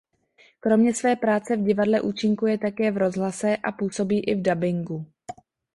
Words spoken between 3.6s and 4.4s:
působí i